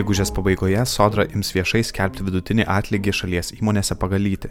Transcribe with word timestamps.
Gegužės 0.00 0.30
pabaigoje 0.32 0.80
sodra 0.88 1.26
ims 1.28 1.50
viešai 1.52 1.82
skelbti 1.84 2.24
vidutinį 2.24 2.64
atlygį 2.72 3.12
šalies 3.18 3.50
įmonėse 3.58 3.96
pagalyti. 4.00 4.48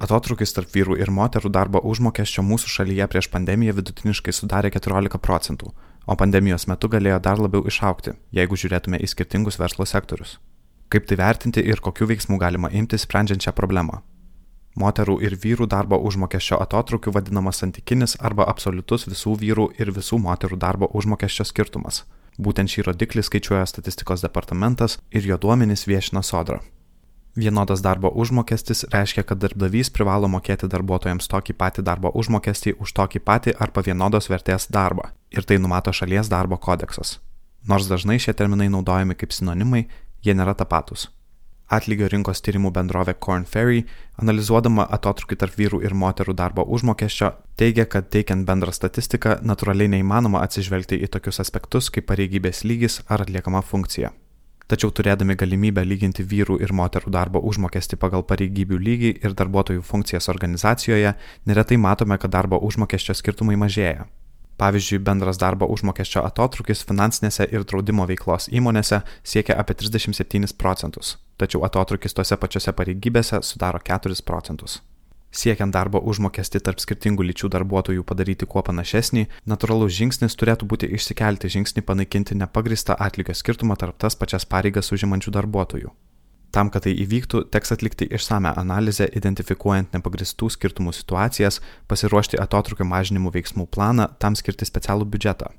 Atotrukis 0.00 0.56
tarp 0.56 0.70
vyrų 0.72 0.96
ir 1.02 1.10
moterų 1.12 1.50
darbo 1.52 1.82
užmokesčio 1.90 2.44
mūsų 2.46 2.70
šalyje 2.78 3.08
prieš 3.12 3.28
pandemiją 3.34 3.74
vidutiniškai 3.76 4.32
sudarė 4.32 4.70
14 4.72 5.20
procentų, 5.26 5.74
o 6.08 6.16
pandemijos 6.16 6.64
metu 6.70 6.88
galėjo 6.88 7.18
dar 7.28 7.42
labiau 7.44 7.66
išaukti, 7.68 8.14
jeigu 8.38 8.56
žiūrėtume 8.62 9.02
į 9.04 9.10
skirtingus 9.12 9.60
verslo 9.60 9.84
sektorius. 9.84 10.38
Kaip 10.88 11.04
tai 11.10 11.20
vertinti 11.20 11.60
ir 11.60 11.84
kokiu 11.84 12.08
veiksmu 12.08 12.40
galima 12.40 12.72
imtis 12.72 13.04
sprendžiant 13.04 13.44
šią 13.44 13.52
problemą? 13.58 14.00
Moterų 14.80 15.18
ir 15.28 15.36
vyrų 15.44 15.68
darbo 15.76 16.00
užmokesčio 16.08 16.56
atotrukiu 16.62 17.12
vadinamas 17.12 17.60
santykinis 17.60 18.16
arba 18.20 18.48
absoliutus 18.48 19.10
visų 19.10 19.36
vyrų 19.44 19.72
ir 19.76 19.92
visų 19.92 20.22
moterų 20.24 20.56
darbo 20.56 20.88
užmokesčio 20.96 21.44
skirtumas. 21.52 22.06
Būtent 22.36 22.68
šį 22.68 22.88
rodiklį 22.90 23.24
skaičiuoja 23.24 23.66
statistikos 23.68 24.24
departamentas 24.24 24.98
ir 25.10 25.24
jo 25.24 25.38
duomenys 25.40 25.86
viešina 25.88 26.22
sodra. 26.22 26.60
Vienodas 27.36 27.82
darbo 27.84 28.08
užmokestis 28.16 28.86
reiškia, 28.92 29.22
kad 29.28 29.40
darbdavys 29.40 29.90
privalo 29.92 30.28
mokėti 30.32 30.68
darbuotojams 30.72 31.28
tokį 31.28 31.56
patį 31.60 31.84
darbo 31.84 32.12
užmokestį 32.16 32.78
už 32.80 32.94
tokį 32.96 33.20
patį 33.28 33.56
arba 33.60 33.84
vienodos 33.84 34.30
vertės 34.32 34.70
darbą. 34.72 35.10
Ir 35.28 35.44
tai 35.44 35.58
numato 35.60 35.92
šalies 35.92 36.32
darbo 36.32 36.56
kodeksas. 36.56 37.18
Nors 37.68 37.90
dažnai 37.92 38.16
šie 38.22 38.32
terminai 38.32 38.70
naudojami 38.72 39.16
kaip 39.20 39.36
sinonimai, 39.36 39.84
jie 40.24 40.32
nėra 40.32 40.56
tapatus. 40.56 41.10
Atlygio 41.66 42.06
rinkos 42.06 42.38
tyrimų 42.46 42.70
bendrovė 42.70 43.16
Corn 43.18 43.44
Ferry, 43.50 43.80
analizuodama 44.22 44.84
atotrukį 44.96 45.38
tarp 45.40 45.56
vyrų 45.58 45.80
ir 45.82 45.96
moterų 45.98 46.36
darbo 46.38 46.62
užmokesčio, 46.62 47.32
teigia, 47.58 47.88
kad 47.90 48.06
teikiant 48.14 48.46
bendrą 48.46 48.70
statistiką 48.70 49.40
natūraliai 49.42 49.90
neįmanoma 49.96 50.44
atsižvelgti 50.46 51.00
į 51.02 51.10
tokius 51.16 51.42
aspektus 51.42 51.90
kaip 51.90 52.06
pareigybės 52.06 52.62
lygis 52.62 53.00
ar 53.08 53.26
atliekama 53.26 53.64
funkcija. 53.66 54.12
Tačiau 54.66 54.90
turėdami 54.90 55.34
galimybę 55.38 55.82
lyginti 55.86 56.24
vyrų 56.26 56.60
ir 56.62 56.74
moterų 56.74 57.10
darbo 57.14 57.42
užmokestį 57.50 57.98
pagal 58.02 58.22
pareigybių 58.26 58.78
lygį 58.82 59.10
ir 59.22 59.34
darbuotojų 59.38 59.82
funkcijas 59.86 60.30
organizacijoje, 60.30 61.14
neretai 61.46 61.78
matome, 61.78 62.18
kad 62.18 62.34
darbo 62.34 62.62
užmokesčio 62.62 63.14
skirtumai 63.14 63.58
mažėja. 63.58 64.06
Pavyzdžiui, 64.56 65.02
bendras 65.04 65.36
darbo 65.36 65.68
užmokesčio 65.68 66.22
atotrukis 66.24 66.84
finansinėse 66.88 67.44
ir 67.52 67.64
draudimo 67.68 68.06
veiklos 68.08 68.48
įmonėse 68.48 69.02
siekia 69.20 69.58
apie 69.60 69.76
37 69.76 70.56
procentus, 70.56 71.16
tačiau 71.36 71.64
atotrukis 71.68 72.16
tose 72.16 72.38
pačiose 72.40 72.72
pareigybėse 72.72 73.42
sudaro 73.44 73.82
4 73.84 74.22
procentus. 74.24 74.80
Siekiant 75.36 75.74
darbo 75.74 76.00
užmokestį 76.00 76.62
tarp 76.64 76.80
skirtingų 76.80 77.26
lyčių 77.28 77.50
darbuotojų 77.52 78.06
padaryti 78.08 78.48
kuo 78.48 78.62
panašesnį, 78.64 79.26
natūralus 79.44 79.92
žingsnis 79.92 80.38
turėtų 80.40 80.68
būti 80.70 80.88
išsikelti 80.96 81.52
žingsnį 81.52 81.84
panaikinti 81.84 82.38
nepagristą 82.40 82.96
atlygio 82.96 83.36
skirtumą 83.36 83.76
tarp 83.76 83.98
tas 84.00 84.16
pačias 84.16 84.48
pareigas 84.48 84.92
užimančių 84.96 85.36
darbuotojų. 85.36 85.92
Tam, 86.56 86.70
kad 86.72 86.86
tai 86.86 86.94
įvyktų, 86.96 87.42
teks 87.52 87.74
atlikti 87.74 88.06
išsame 88.16 88.48
analizę, 88.56 89.04
identifikuojant 89.18 89.92
nepagristų 89.92 90.48
skirtumų 90.54 90.94
situacijas, 90.96 91.58
pasiruošti 91.90 92.40
atotrukio 92.40 92.86
mažinimų 92.88 93.34
veiksmų 93.34 93.66
planą, 93.68 94.06
tam 94.16 94.38
skirti 94.40 94.64
specialų 94.64 95.04
biudžetą. 95.04 95.50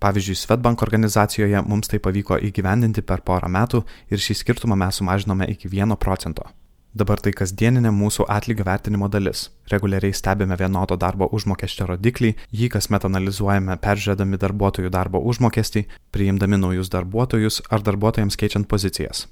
Pavyzdžiui, 0.00 0.38
Svetbank 0.40 0.80
organizacijoje 0.86 1.60
mums 1.66 1.92
tai 1.92 2.00
pavyko 2.00 2.38
įgyvendinti 2.48 3.04
per 3.04 3.20
porą 3.28 3.50
metų 3.52 3.82
ir 4.08 4.24
šį 4.24 4.38
skirtumą 4.40 4.78
mes 4.80 5.02
sumažinome 5.02 5.50
iki 5.52 5.68
1 5.68 5.98
procento. 6.00 6.48
Dabar 6.96 7.20
tai 7.20 7.34
kasdieninė 7.36 7.92
mūsų 7.92 8.24
atlygio 8.32 8.64
vertinimo 8.64 9.10
dalis. 9.12 9.50
Reguliariai 9.68 10.16
stebime 10.16 10.56
vienodo 10.56 10.96
darbo 10.96 11.28
užmokesčio 11.28 11.90
rodiklį, 11.90 12.32
jį 12.48 12.70
kasmet 12.72 13.04
analizuojame 13.04 13.76
peržiūrėdami 13.84 14.40
darbuotojų 14.40 14.94
darbo 14.96 15.20
užmokestį, 15.20 15.84
priimdami 16.10 16.56
naujus 16.56 16.88
darbuotojus 16.88 17.66
ar 17.68 17.84
darbuotojams 17.84 18.40
keičiant 18.40 18.70
pozicijas. 18.72 19.26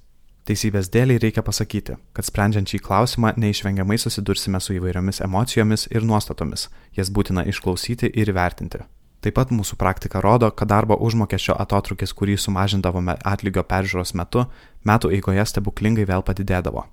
Teisybės 0.46 0.86
dėliai 0.94 1.18
reikia 1.18 1.42
pasakyti, 1.42 1.96
kad 2.14 2.26
sprendžiant 2.28 2.70
šį 2.70 2.78
klausimą 2.86 3.32
neišvengiamai 3.34 3.96
susidursime 3.98 4.60
su 4.62 4.76
įvairiomis 4.76 5.18
emocijomis 5.26 5.88
ir 5.90 6.04
nuostatomis, 6.06 6.68
jas 6.94 7.08
būtina 7.10 7.42
išklausyti 7.50 8.12
ir 8.14 8.30
įvertinti. 8.30 8.84
Taip 9.26 9.34
pat 9.34 9.50
mūsų 9.50 9.74
praktika 9.80 10.20
rodo, 10.22 10.52
kad 10.54 10.70
darbo 10.70 10.94
užmokesčio 11.02 11.56
atotrukis, 11.58 12.12
kurį 12.14 12.36
sumažindavome 12.38 13.16
atlygio 13.26 13.64
peržiūros 13.66 14.14
metu, 14.14 14.44
metų 14.86 15.10
eigoje 15.16 15.46
stebuklingai 15.50 16.04
vėl 16.06 16.22
padidėdavo. 16.22 16.84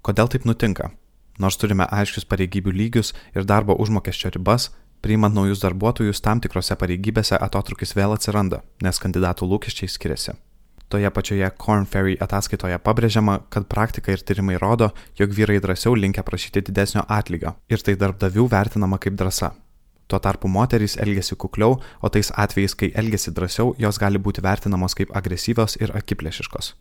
Kodėl 0.00 0.30
taip 0.32 0.46
nutinka? 0.48 0.88
Nors 1.36 1.60
turime 1.60 1.84
aiškius 1.92 2.24
pareigybių 2.30 2.72
lygius 2.78 3.12
ir 3.36 3.44
darbo 3.44 3.76
užmokesčio 3.76 4.32
ribas, 4.38 4.70
priimant 5.04 5.36
naujus 5.36 5.60
darbuotojus 5.60 6.24
tam 6.24 6.40
tikrose 6.40 6.78
pareigybėse 6.80 7.36
atotrukis 7.36 7.92
vėl 7.92 8.16
atsiranda, 8.16 8.62
nes 8.80 9.02
kandidatų 9.04 9.50
lūkesčiai 9.52 9.92
skiriasi. 9.92 10.38
Toje 10.92 11.10
pačioje 11.10 11.48
Corn 11.56 11.86
Ferry 11.88 12.18
ataskaitoje 12.20 12.76
pabrėžiama, 12.84 13.38
kad 13.48 13.64
praktika 13.64 14.12
ir 14.12 14.20
tyrimai 14.28 14.58
rodo, 14.60 14.90
jog 15.16 15.30
vyrai 15.32 15.56
drąsiau 15.64 15.94
linkia 15.96 16.20
prašyti 16.20 16.60
didesnio 16.66 17.06
atlygio 17.08 17.54
ir 17.72 17.80
tai 17.80 17.94
darbdavių 17.96 18.44
vertinama 18.52 18.98
kaip 19.00 19.16
drąsa. 19.16 19.54
Tuo 20.04 20.20
tarpu 20.20 20.50
moterys 20.52 20.98
elgesi 21.00 21.38
kukliau, 21.40 21.78
o 21.80 22.10
tais 22.12 22.28
atvejais, 22.36 22.76
kai 22.76 22.90
elgesi 22.92 23.32
drąsiau, 23.32 23.72
jos 23.80 23.96
gali 24.02 24.20
būti 24.20 24.44
vertinamos 24.44 24.92
kaip 24.98 25.16
agresyvios 25.16 25.78
ir 25.80 25.96
akiplėšiškos. 25.96 26.74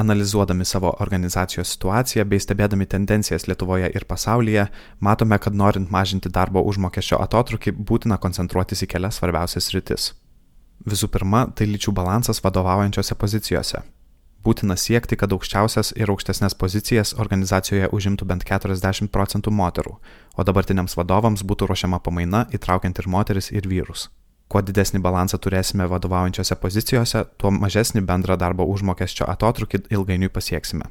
Analizuodami 0.00 0.64
savo 0.64 0.94
organizacijos 1.04 1.76
situaciją 1.76 2.24
bei 2.24 2.40
stebėdami 2.40 2.88
tendencijas 2.88 3.44
Lietuvoje 3.52 3.92
ir 3.92 4.08
pasaulyje, 4.08 4.70
matome, 5.04 5.36
kad 5.36 5.52
norint 5.52 5.92
mažinti 5.92 6.32
darbo 6.32 6.64
užmokesčio 6.72 7.20
atotrukį, 7.20 7.76
būtina 7.76 8.16
koncentruotis 8.16 8.88
į 8.88 8.94
kelias 8.96 9.20
svarbiausias 9.20 9.74
rytis. 9.76 10.14
Visų 10.82 11.08
pirma, 11.14 11.46
tai 11.54 11.68
lyčių 11.70 11.92
balansas 11.94 12.42
vadovaujančiose 12.42 13.14
pozicijose. 13.14 13.82
Būtina 14.42 14.74
siekti, 14.74 15.14
kad 15.14 15.30
aukščiausias 15.30 15.92
ir 15.94 16.10
aukštesnės 16.10 16.56
pozicijas 16.58 17.12
organizacijoje 17.14 17.92
užimtų 17.94 18.26
bent 18.26 18.42
40 18.48 19.06
procentų 19.14 19.52
moterų, 19.54 19.92
o 20.34 20.46
dabartiniams 20.48 20.96
vadovams 20.98 21.44
būtų 21.46 21.68
ruošiama 21.70 22.00
pamaina 22.02 22.48
įtraukiant 22.50 22.98
ir 22.98 23.06
moteris 23.06 23.52
ir 23.54 23.68
vyrus. 23.70 24.08
Kuo 24.50 24.60
didesnį 24.60 24.98
balansą 25.04 25.38
turėsime 25.38 25.86
vadovaujančiose 25.88 26.58
pozicijose, 26.58 27.22
tuo 27.38 27.54
mažesnį 27.54 28.02
bendrą 28.08 28.34
darbo 28.36 28.66
užmokesčio 28.66 29.30
atotrukį 29.30 29.84
ilgainiui 29.94 30.32
pasieksime. 30.34 30.90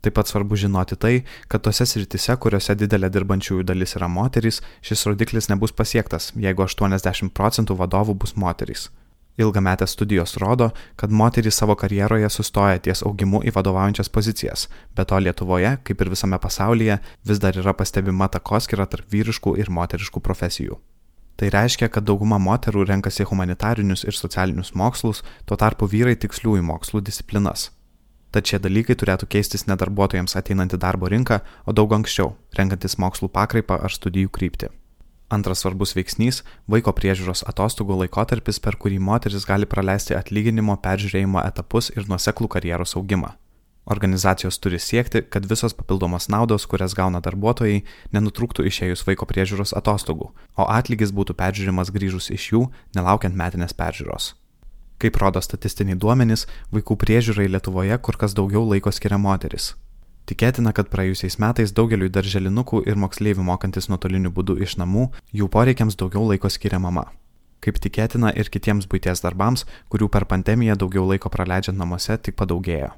Taip 0.00 0.16
pat 0.16 0.32
svarbu 0.32 0.56
žinoti 0.56 0.96
tai, 0.96 1.12
kad 1.52 1.60
tose 1.60 1.84
sritise, 1.84 2.32
kuriuose 2.40 2.74
didelė 2.80 3.12
dirbančiųjų 3.12 3.68
dalis 3.68 3.92
yra 4.00 4.08
moterys, 4.08 4.62
šis 4.80 5.04
rodiklis 5.10 5.50
nebus 5.52 5.76
pasiektas, 5.76 6.32
jeigu 6.32 6.64
80 6.64 7.36
procentų 7.36 7.76
vadovų 7.76 8.16
bus 8.24 8.32
moterys. 8.40 8.88
Ilgametės 9.40 9.94
studijos 9.96 10.36
rodo, 10.42 10.70
kad 11.00 11.10
moterys 11.10 11.56
savo 11.60 11.76
karjeroje 11.78 12.28
sustoja 12.30 12.78
ties 12.84 13.02
augimu 13.06 13.40
į 13.46 13.54
vadovaujančias 13.56 14.12
pozicijas, 14.12 14.68
bet 14.96 15.10
to 15.10 15.18
Lietuvoje, 15.18 15.76
kaip 15.84 16.00
ir 16.04 16.12
visame 16.12 16.38
pasaulyje, 16.38 17.00
vis 17.24 17.42
dar 17.42 17.56
yra 17.56 17.74
pastebima 17.76 18.28
takoskira 18.28 18.86
tarp 18.86 19.08
vyriškų 19.12 19.56
ir 19.60 19.72
moteriškų 19.72 20.22
profesijų. 20.24 20.78
Tai 21.40 21.48
reiškia, 21.48 21.88
kad 21.88 22.04
dauguma 22.04 22.36
moterų 22.36 22.84
renkasi 22.84 23.24
humanitarinius 23.24 24.04
ir 24.04 24.16
socialinius 24.16 24.74
mokslus, 24.76 25.22
tuo 25.48 25.56
tarpu 25.56 25.88
vyrai 25.88 26.18
tiksliųjų 26.20 26.66
mokslų 26.68 27.00
disciplinas. 27.06 27.70
Tad 28.30 28.46
šie 28.46 28.60
dalykai 28.62 28.94
turėtų 28.94 29.26
keistis 29.26 29.64
ne 29.66 29.74
darbuotojams 29.80 30.36
ateinant 30.38 30.76
į 30.76 30.82
darbo 30.84 31.08
rinką, 31.10 31.40
o 31.64 31.72
daug 31.72 31.96
anksčiau, 31.96 32.34
renkantis 32.58 32.98
mokslų 33.00 33.32
pakraipą 33.32 33.80
ar 33.80 33.96
studijų 33.96 34.30
kryptį. 34.36 34.70
Antras 35.30 35.62
svarbus 35.62 35.94
veiksnys- 35.94 36.42
vaiko 36.72 36.90
priežiūros 36.90 37.44
atostogų 37.46 38.00
laikotarpis, 38.02 38.58
per 38.58 38.74
kurį 38.74 38.98
moteris 38.98 39.46
gali 39.46 39.66
praleisti 39.66 40.16
atlyginimo 40.18 40.74
peržiūrėjimo 40.82 41.46
etapus 41.46 41.90
ir 41.96 42.08
nuoseklų 42.10 42.48
karjeros 42.48 42.96
augimą. 42.96 43.36
Organizacijos 43.86 44.58
turi 44.58 44.78
siekti, 44.78 45.22
kad 45.22 45.46
visos 45.46 45.72
papildomos 45.74 46.28
naudos, 46.28 46.66
kurias 46.66 46.94
gauna 46.94 47.20
darbuotojai, 47.20 47.84
nenutrūktų 48.12 48.66
išėjus 48.66 49.06
vaiko 49.06 49.26
priežiūros 49.26 49.72
atostogų, 49.72 50.32
o 50.58 50.66
atlygis 50.68 51.12
būtų 51.12 51.34
peržiūrimas 51.38 51.90
grįžus 51.94 52.30
iš 52.30 52.52
jų, 52.52 52.62
nelaukiant 52.94 53.34
metinės 53.34 53.72
peržiūros. 53.72 54.34
Kaip 54.98 55.16
rodo 55.16 55.40
statistiniai 55.40 55.96
duomenys, 55.96 56.46
vaikų 56.74 56.98
priežiūrai 57.02 57.48
Lietuvoje 57.48 57.98
kur 57.98 58.18
kas 58.20 58.34
daugiau 58.34 58.66
laiko 58.68 58.92
skiria 58.92 59.18
moteris. 59.18 59.74
Tikėtina, 60.30 60.70
kad 60.70 60.86
praėjusiais 60.92 61.40
metais 61.42 61.72
daugeliu 61.74 62.06
darželinukų 62.14 62.84
ir 62.86 62.98
moksleivių 63.02 63.42
mokantis 63.48 63.88
nuotoliniu 63.90 64.30
būdu 64.30 64.54
iš 64.62 64.76
namų, 64.78 65.08
jų 65.34 65.48
poreikiams 65.50 65.96
daugiau 65.98 66.22
laiko 66.28 66.46
skiria 66.46 66.78
mama. 66.78 67.08
Kaip 67.58 67.80
tikėtina 67.82 68.30
ir 68.38 68.46
kitiems 68.46 68.86
būties 68.92 69.24
darbams, 69.24 69.64
kurių 69.90 70.06
per 70.14 70.28
pandemiją 70.30 70.76
daugiau 70.78 71.02
laiko 71.08 71.32
praleidžiant 71.34 71.80
namuose 71.80 72.14
tik 72.22 72.38
padaugėjo. 72.38 72.92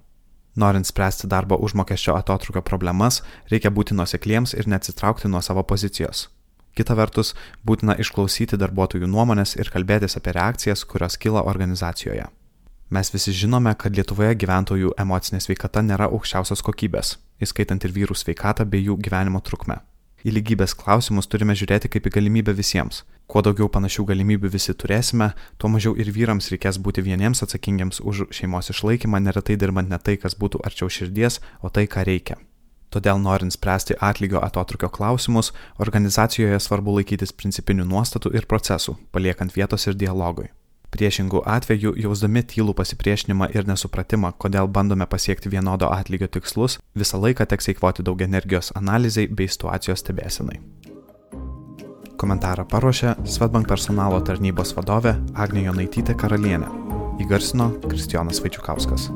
Norint 0.61 0.91
spręsti 0.91 1.31
darbo 1.33 1.57
užmokesčio 1.57 2.19
atotrukio 2.19 2.61
problemas, 2.69 3.23
reikia 3.49 3.73
būti 3.73 3.97
nusekliems 3.97 4.53
ir 4.53 4.69
neatsitraukti 4.69 5.33
nuo 5.33 5.41
savo 5.41 5.65
pozicijos. 5.65 6.27
Kita 6.77 6.93
vertus, 7.01 7.33
būtina 7.65 7.97
išklausyti 7.97 8.61
darbuotojų 8.61 9.09
nuomonės 9.09 9.57
ir 9.57 9.73
kalbėtis 9.73 10.21
apie 10.21 10.37
reakcijas, 10.37 10.85
kurios 10.85 11.17
kyla 11.17 11.49
organizacijoje. 11.49 12.29
Mes 12.93 13.09
visi 13.09 13.33
žinome, 13.33 13.71
kad 13.81 13.95
Lietuvoje 13.97 14.35
gyventojų 14.37 14.91
emocinė 15.01 15.39
sveikata 15.41 15.81
nėra 15.81 16.11
aukščiausios 16.13 16.61
kokybės, 16.67 17.15
įskaitant 17.41 17.87
ir 17.89 17.95
vyrų 17.95 18.13
sveikatą 18.21 18.67
bei 18.69 18.85
jų 18.85 18.99
gyvenimo 19.01 19.41
trukmę. 19.41 19.79
Į 20.29 20.35
lygybės 20.37 20.77
klausimus 20.77 21.31
turime 21.33 21.57
žiūrėti 21.57 21.89
kaip 21.89 22.11
į 22.11 22.13
galimybę 22.19 22.53
visiems. 22.53 23.01
Kuo 23.33 23.41
daugiau 23.41 23.71
panašių 23.73 24.05
galimybių 24.13 24.53
visi 24.53 24.77
turėsime, 24.77 25.31
tuo 25.57 25.73
mažiau 25.73 25.97
ir 25.97 26.13
vyrams 26.13 26.53
reikės 26.53 26.77
būti 26.85 27.01
vieniems 27.09 27.41
atsakingiams 27.49 28.05
už 28.05 28.27
šeimos 28.29 28.69
išlaikymą, 28.77 29.25
neretai 29.25 29.57
dirbant 29.57 29.89
ne 29.89 29.97
tai, 29.97 30.21
kas 30.21 30.37
būtų 30.37 30.61
arčiau 30.61 30.93
širdies, 30.93 31.41
o 31.65 31.73
tai, 31.73 31.89
ką 31.89 32.05
reikia. 32.05 32.37
Todėl 32.93 33.17
norint 33.25 33.57
spręsti 33.57 33.97
atlygio 34.05 34.45
atotrukio 34.45 34.93
klausimus, 34.93 35.55
organizacijoje 35.81 36.61
svarbu 36.61 37.01
laikytis 37.01 37.33
principinių 37.33 37.89
nuostatų 37.89 38.37
ir 38.37 38.45
procesų, 38.45 39.01
paliekant 39.17 39.57
vietos 39.57 39.89
ir 39.89 39.97
dialogui. 39.97 40.53
Priešingų 40.93 41.41
atvejų, 41.49 41.95
jausdami 42.05 42.43
tylų 42.45 42.75
pasipriešinimą 42.77 43.49
ir 43.57 43.65
nesupratimą, 43.69 44.35
kodėl 44.37 44.69
bandome 44.69 45.07
pasiekti 45.09 45.49
vienodo 45.53 45.89
atlygio 45.89 46.29
tikslus, 46.29 46.77
visą 46.93 47.21
laiką 47.23 47.47
teks 47.49 47.73
eikvoti 47.73 48.05
daug 48.05 48.21
energijos 48.21 48.75
analizai 48.77 49.25
bei 49.27 49.49
situacijos 49.49 50.05
stebėsinai. 50.05 50.61
Komentarą 52.21 52.69
paruošė 52.69 53.17
Svetbank 53.25 53.67
personalo 53.73 54.21
tarnybos 54.23 54.77
vadovė 54.77 55.17
Agnė 55.33 55.65
Jonaitytė 55.71 56.15
Karalienė. 56.21 56.69
Įgarsino 57.25 57.73
Kristijonas 57.89 58.45
Vaičiukauskas. 58.45 59.09